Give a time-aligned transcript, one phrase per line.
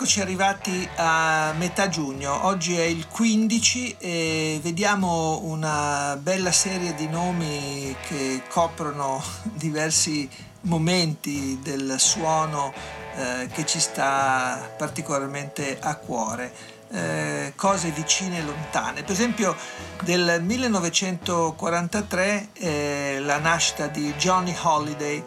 [0.00, 7.08] Eccoci arrivati a metà giugno, oggi è il 15 e vediamo una bella serie di
[7.08, 10.30] nomi che coprono diversi
[10.62, 12.72] momenti del suono
[13.16, 16.52] eh, che ci sta particolarmente a cuore.
[16.92, 19.02] Eh, cose vicine e lontane.
[19.02, 19.56] Per esempio
[20.04, 25.20] del 1943 eh, la nascita di Johnny Holiday,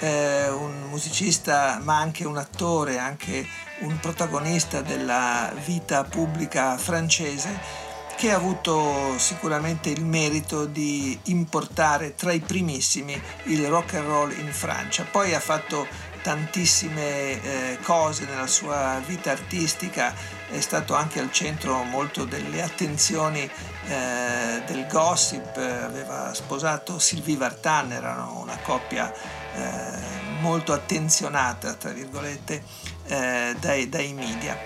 [0.00, 8.32] eh, un musicista ma anche un attore, anche un protagonista della vita pubblica francese che
[8.32, 14.52] ha avuto sicuramente il merito di importare tra i primissimi il rock and roll in
[14.52, 15.06] Francia.
[15.10, 15.86] Poi ha fatto
[16.22, 20.14] tantissime eh, cose nella sua vita artistica,
[20.50, 27.92] è stato anche al centro molto delle attenzioni eh, del gossip, aveva sposato Sylvie Vartan,
[27.92, 29.10] erano una coppia
[29.54, 32.62] eh, molto attenzionata, tra virgolette,
[33.06, 34.58] eh, dai, dai media.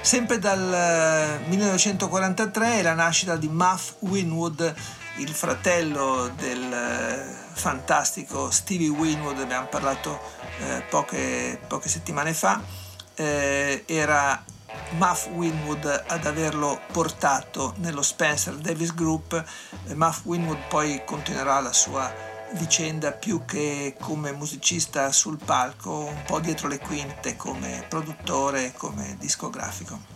[0.00, 4.74] Sempre dal 1943 è la nascita di Muff Winwood,
[5.16, 10.20] il fratello del eh, fantastico Stevie Winwood, abbiamo parlato
[10.60, 12.62] eh, poche, poche, settimane fa,
[13.14, 14.44] eh, era
[14.90, 19.42] Muff Winwood ad averlo portato nello Spencer Davis Group.
[19.94, 22.25] Muff Winwood poi continuerà la sua
[22.56, 29.16] vicenda più che come musicista sul palco, un po' dietro le quinte come produttore, come
[29.18, 30.14] discografico.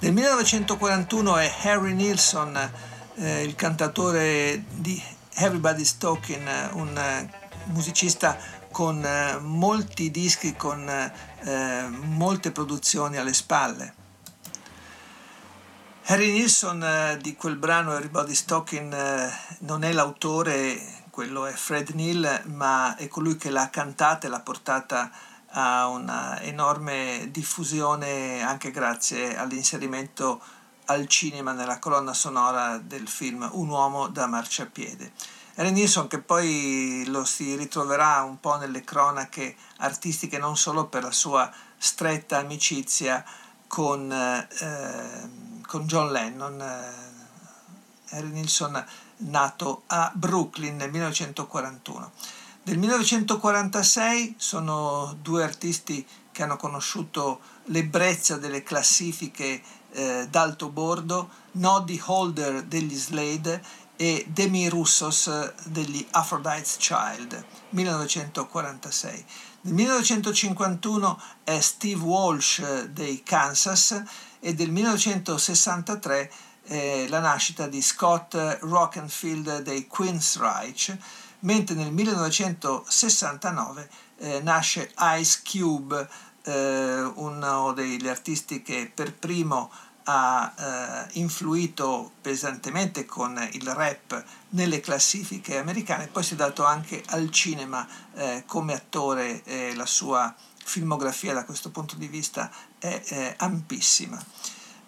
[0.00, 2.70] Nel 1941 è Harry Nilsson,
[3.14, 5.00] eh, il cantatore di
[5.34, 7.28] Everybody's Talking, un
[7.66, 8.36] musicista
[8.70, 13.94] con eh, molti dischi, con eh, molte produzioni alle spalle.
[16.06, 19.30] Harry Nilsson eh, di quel brano Everybody's Talking eh,
[19.60, 24.40] non è l'autore quello è Fred Neal, ma è colui che l'ha cantata e l'ha
[24.40, 25.10] portata
[25.48, 30.40] a una enorme diffusione anche grazie all'inserimento
[30.86, 35.12] al cinema nella colonna sonora del film Un uomo da marciapiede.
[35.56, 41.02] Harry Nilsson che poi lo si ritroverà un po' nelle cronache artistiche non solo per
[41.02, 43.22] la sua stretta amicizia
[43.66, 46.58] con, eh, con John Lennon.
[48.12, 48.82] Harry Nilsson
[49.22, 52.12] nato a Brooklyn nel 1941.
[52.64, 59.60] Nel 1946 sono due artisti che hanno conosciuto l'ebbrezza delle classifiche
[59.92, 63.62] eh, d'alto bordo, Noddy Holder degli Slade
[63.96, 69.24] e Demi Russos degli Aphrodite's Child, 1946.
[69.62, 74.02] Nel 1951 è Steve Walsh dei Kansas
[74.40, 76.32] e del 1963
[76.64, 80.98] eh, la nascita di Scott Rockenfield dei Queensryche,
[81.40, 86.08] mentre nel 1969 eh, nasce Ice Cube,
[86.44, 89.70] eh, uno degli artisti che per primo
[90.04, 97.02] ha eh, influito pesantemente con il rap nelle classifiche americane, poi si è dato anche
[97.08, 99.42] al cinema eh, come attore,
[99.74, 100.34] la sua
[100.64, 104.20] filmografia da questo punto di vista è, è ampissima.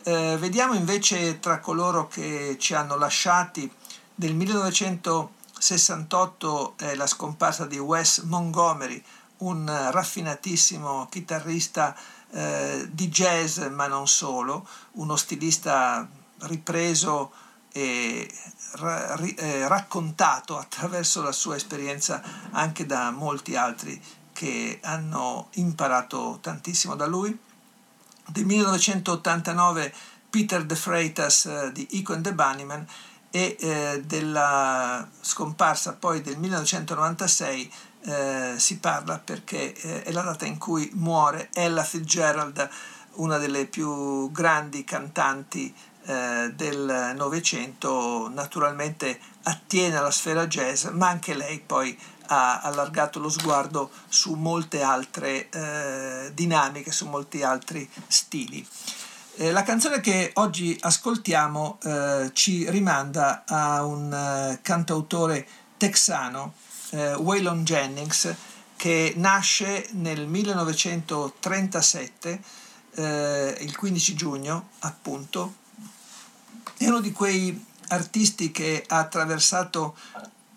[0.07, 3.73] Eh, vediamo invece tra coloro che ci hanno lasciati.
[4.17, 9.03] Nel 1968 eh, la scomparsa di Wes Montgomery,
[9.39, 11.97] un raffinatissimo chitarrista
[12.33, 16.07] eh, di jazz ma non solo, uno stilista
[16.41, 17.33] ripreso
[17.73, 18.31] e
[18.73, 23.99] ra- ri- eh, raccontato attraverso la sua esperienza anche da molti altri
[24.35, 27.53] che hanno imparato tantissimo da lui
[28.29, 29.95] del 1989
[30.31, 32.87] Peter De Freitas eh, di Ico and the Bunnymen
[33.31, 37.73] e eh, della scomparsa poi del 1996
[38.07, 42.69] eh, si parla perché eh, è la data in cui muore Ella Fitzgerald,
[43.13, 45.75] una delle più grandi cantanti
[46.05, 53.29] eh, del Novecento, naturalmente attiene alla sfera jazz, ma anche lei poi ha allargato lo
[53.29, 58.65] sguardo su molte altre eh, dinamiche, su molti altri stili.
[59.37, 65.45] Eh, la canzone che oggi ascoltiamo eh, ci rimanda a un eh, cantautore
[65.77, 66.55] texano,
[66.91, 68.33] eh, Waylon Jennings,
[68.77, 72.43] che nasce nel 1937,
[72.95, 75.55] eh, il 15 giugno appunto,
[76.77, 79.97] è uno di quei artisti che ha attraversato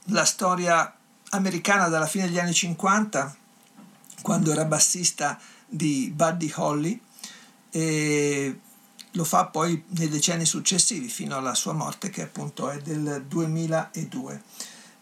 [0.06, 0.92] la storia
[1.30, 3.36] americana dalla fine degli anni 50,
[4.22, 7.00] quando era bassista di Buddy Holly,
[7.72, 8.60] e
[9.12, 14.42] lo fa poi nei decenni successivi fino alla sua morte che appunto è del 2002.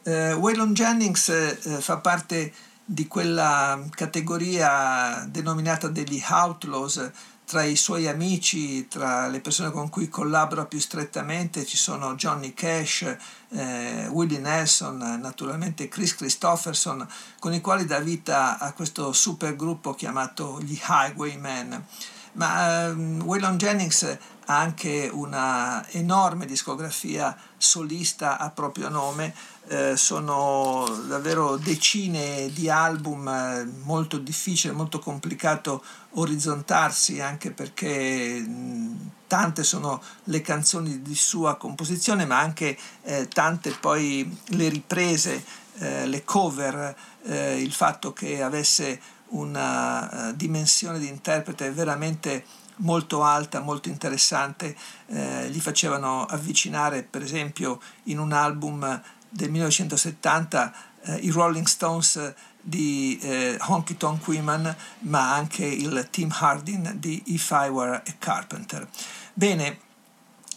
[0.04, 2.54] Eh, Waylon Jennings eh, fa parte
[2.85, 7.11] di quella categoria denominata degli outlaws
[7.45, 12.53] tra i suoi amici, tra le persone con cui collabora più strettamente ci sono Johnny
[12.53, 13.15] Cash,
[13.49, 17.07] eh, Willie Nelson, naturalmente Chris Christopherson,
[17.39, 21.85] con i quali dà vita a questo supergruppo chiamato gli Highwaymen.
[22.33, 29.33] Ma um, Waylon Jennings anche una enorme discografia solista a proprio nome,
[29.68, 39.12] eh, sono davvero decine di album, eh, molto difficile, molto complicato orizzontarsi anche perché mh,
[39.27, 45.44] tante sono le canzoni di sua composizione ma anche eh, tante poi le riprese,
[45.80, 52.45] eh, le cover, eh, il fatto che avesse una uh, dimensione di interprete veramente
[52.77, 54.75] molto alta, molto interessante,
[55.07, 62.33] eh, gli facevano avvicinare per esempio in un album del 1970 eh, i Rolling Stones
[62.60, 68.13] di eh, Honky Tonk Women, ma anche il Tim Hardin di If I Were a
[68.18, 68.88] Carpenter.
[69.33, 69.80] Bene,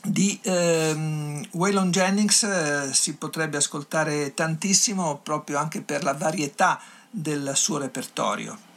[0.03, 6.81] di ehm, Waylon Jennings eh, si potrebbe ascoltare tantissimo proprio anche per la varietà
[7.11, 8.68] del suo repertorio.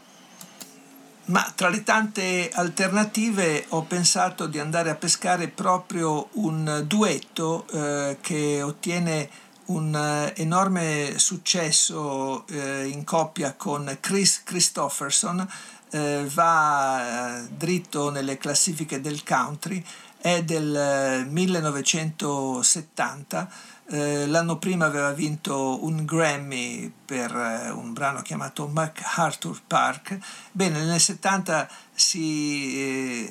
[1.25, 8.17] Ma tra le tante alternative ho pensato di andare a pescare proprio un duetto eh,
[8.21, 9.29] che ottiene
[9.65, 15.47] un eh, enorme successo eh, in coppia con Chris Christopherson,
[15.91, 19.83] eh, va eh, dritto nelle classifiche del country,
[20.17, 23.49] è del 1970
[23.87, 27.33] eh, eh, l'anno prima aveva vinto un Grammy per
[27.75, 30.17] un brano chiamato MacArthur Park.
[30.51, 33.29] Bene, nel 70 si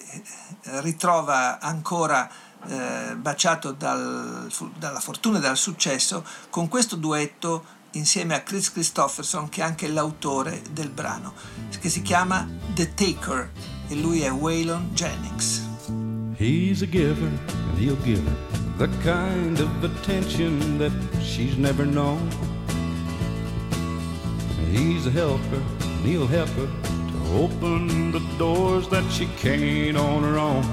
[0.82, 2.28] ritrova ancora
[3.16, 9.60] baciato dal, dalla fortuna e dal successo con questo duetto insieme a Chris Christopherson che
[9.62, 11.32] è anche l'autore del brano
[11.80, 13.50] che si chiama The Taker
[13.88, 15.66] e lui è Waylon Jennings.
[16.36, 18.36] He's a giver and he'll give her
[18.76, 20.92] the kind of attention that
[21.22, 22.28] she's never known.
[24.70, 30.22] He's a helper and he'll help her to open the doors that she can't on
[30.22, 30.64] her own.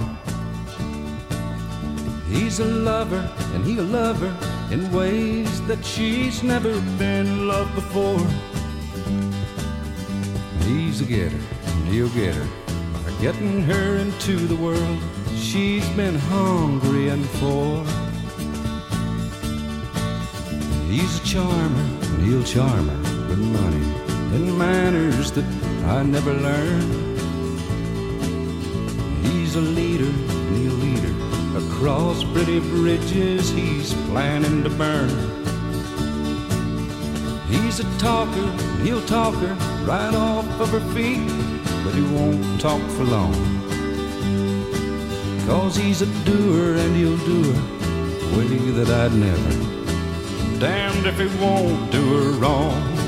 [2.29, 8.25] He's a lover and he'll love her in ways that she's never been loved before.
[10.67, 12.47] He's a getter and he'll get her
[13.03, 14.99] by getting her into the world
[15.37, 17.85] she's been hungry and for.
[20.89, 23.85] He's a charmer, and he'll charm her with money
[24.35, 25.45] and manners that
[25.85, 26.93] I never learned.
[29.25, 30.11] He's a leader,
[31.77, 35.09] across pretty bridges he's planning to burn.
[37.47, 38.51] He's a talker,
[38.81, 39.53] he'll talk her
[39.85, 41.27] right off of her feet,
[41.83, 43.35] but he won't talk for long.
[45.45, 50.59] Cause he's a doer and he'll do her way that I'd never.
[50.59, 53.06] Damned if he won't do her wrong.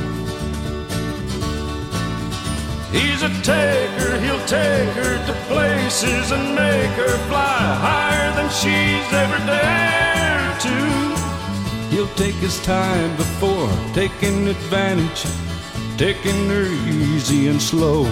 [2.92, 9.14] He's a taker, he'll take her to places and make her fly higher than she's
[9.14, 10.76] ever dared to.
[11.94, 15.26] He'll take his time before taking advantage,
[15.98, 18.06] taking her easy and slow.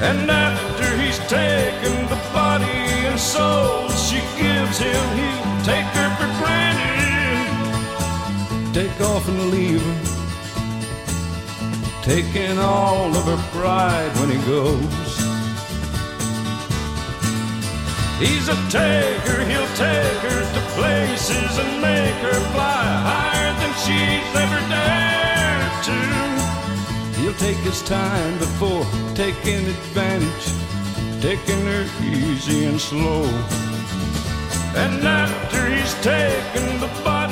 [0.00, 6.28] And after he's taken the body and soul she gives him, he'll take her for
[6.40, 7.52] granted.
[8.72, 10.05] Take off and leave her.
[12.06, 15.16] Taking all of her pride when he goes.
[18.20, 24.30] He's a taker, he'll take her to places and make her fly higher than she's
[24.38, 27.20] ever dared to.
[27.20, 28.86] He'll take his time before
[29.16, 30.46] taking advantage,
[31.20, 33.24] taking her easy and slow.
[34.76, 37.25] And after he's taken the body